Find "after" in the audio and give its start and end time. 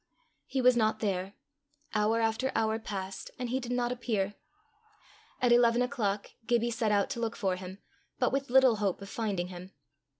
2.21-2.51